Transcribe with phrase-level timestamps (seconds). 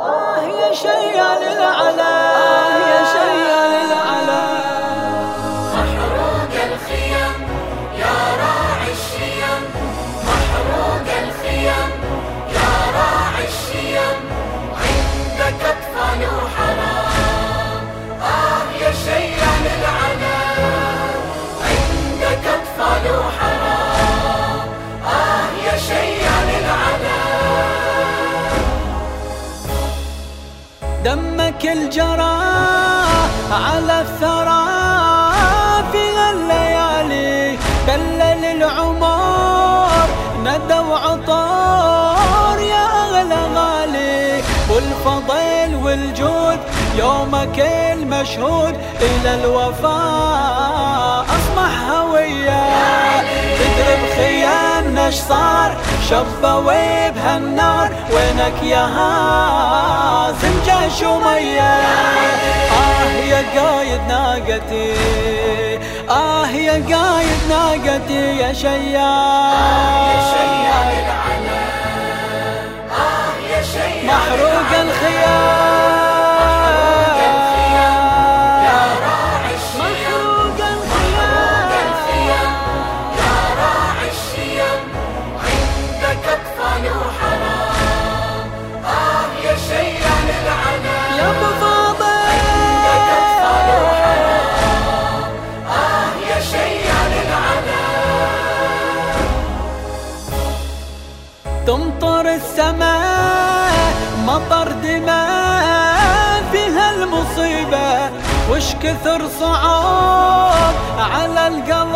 [0.00, 2.09] آه يا شيال العلا
[31.04, 34.66] دمك الجراح على الثرى
[35.92, 40.08] في الليالي بلل العمر
[40.44, 44.42] ندى وعطار يا أغلى غالي.
[44.70, 46.58] والفضل والجود
[46.98, 47.58] يومك
[47.92, 53.19] المشهود إلى الوفاء أصبح هوية
[55.10, 55.76] نش صار؟
[56.10, 61.72] شبوا بهالنار وينك يا هازم جيش ومية؟
[62.80, 64.94] آه يا قايد ناقتي
[66.10, 68.94] آه يا قايد ناقتي يا شيال
[70.10, 71.90] يا شيال العلام
[72.90, 75.89] آه يا شيال محروق الخيام
[101.66, 103.72] تمطر السماء
[104.26, 108.10] مطر دماء في هالمصيبة
[108.50, 111.94] وش كثر صعاب على القلب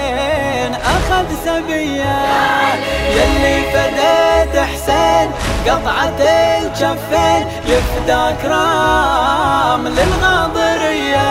[0.74, 2.16] أخذ سبية
[3.16, 5.28] يلي فديت حسين
[5.68, 11.30] قطعة الجفين يفداك رام للغاضرية.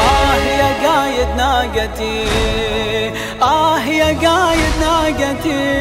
[0.00, 2.24] آه يا قايد ناقتي
[3.42, 5.77] آه يا قايد ناقتي.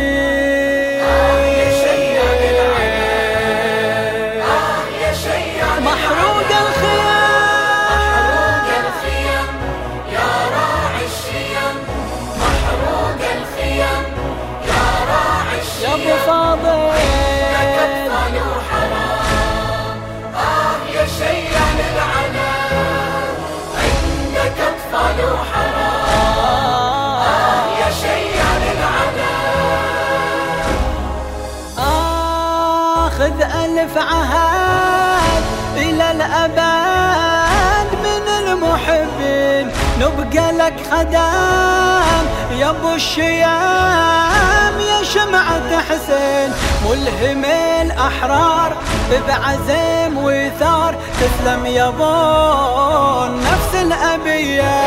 [33.27, 35.43] آخذ ألف عهد
[35.77, 39.71] إلى الأبد من المحبين.
[39.99, 42.25] نبقى لك خدام
[42.59, 46.53] يا أبو الشيام يا شمعة حسين.
[46.85, 47.45] ملهم
[47.81, 48.73] الأحرار
[49.27, 50.95] بعزم وثار.
[51.19, 54.81] تسلم يا أبو نفس الأبية.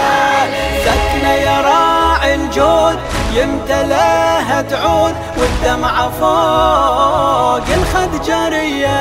[0.85, 2.99] سكنة يا راعي الجود
[3.35, 5.15] يمتلها تعود.
[5.41, 9.01] والدمعة فوق الخد جرية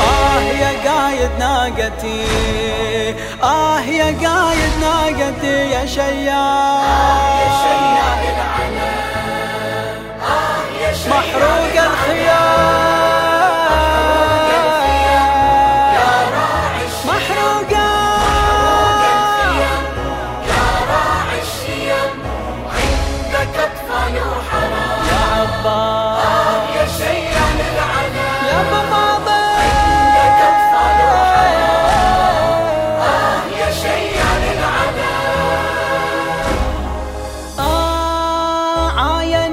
[0.00, 2.24] آه يا قايد ناقتي
[3.42, 7.03] آه يا قايد ناقتي يا شيال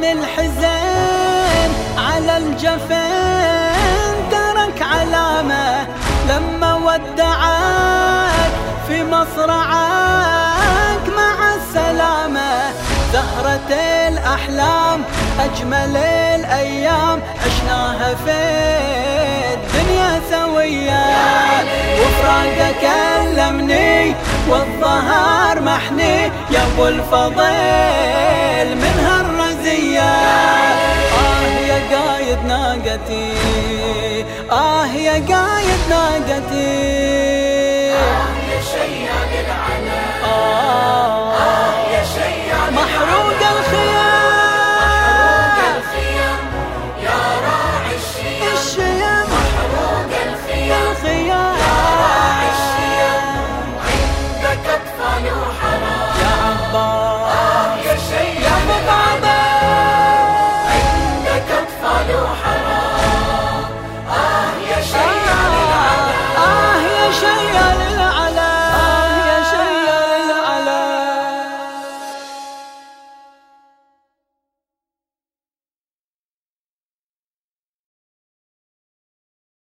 [0.01, 5.87] عاين الحزن على الجفن ترك علامة
[6.29, 8.51] لما ودعك
[8.87, 9.45] في مصرعك
[11.17, 12.71] مع السلامة.
[13.13, 13.71] زهرة
[14.07, 15.03] الأحلام
[15.39, 15.97] أجمل
[16.35, 18.39] الأيام عشناها في
[19.53, 21.05] الدنيا سوية
[22.01, 22.83] وفراقك
[23.21, 24.15] ألمني
[24.49, 26.17] والظهر محني
[26.51, 28.60] يا أبو الفضل
[32.91, 33.33] ناقتي.
[34.51, 36.91] آه يا قايد ناقتي.
[38.51, 39.50] يا شيال العلام آه